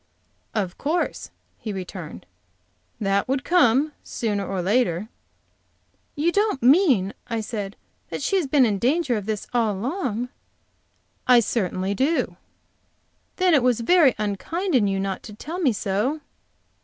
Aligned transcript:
"Of 0.55 0.79
course," 0.79 1.29
he 1.59 1.71
returned, 1.71 2.25
"that 2.99 3.27
would 3.27 3.43
come, 3.43 3.91
sooner 4.03 4.43
or 4.43 4.59
later." 4.59 5.09
"You 6.15 6.31
don't 6.31 6.63
mean," 6.63 7.13
I 7.27 7.39
said, 7.41 7.75
"that 8.09 8.23
she 8.23 8.35
has 8.37 8.47
been 8.47 8.65
in 8.65 8.79
danger 8.79 9.15
of 9.15 9.27
this 9.27 9.45
all 9.53 9.73
along?" 9.75 10.29
"I 11.27 11.39
certainly 11.39 11.93
do." 11.93 12.35
"Then 13.35 13.53
it 13.53 13.61
was 13.61 13.81
very 13.81 14.15
unkind 14.17 14.73
in 14.73 14.87
you 14.87 14.99
not 14.99 15.21
to 15.21 15.35
tell 15.35 15.59
me 15.59 15.71
so." 15.71 16.21